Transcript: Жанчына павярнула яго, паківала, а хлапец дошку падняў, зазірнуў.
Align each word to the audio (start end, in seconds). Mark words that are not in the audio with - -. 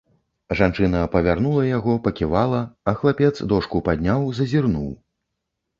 Жанчына 0.61 1.01
павярнула 1.15 1.67
яго, 1.77 1.93
паківала, 2.07 2.65
а 2.91 2.95
хлапец 3.03 3.33
дошку 3.53 3.87
падняў, 3.91 4.29
зазірнуў. 4.41 4.93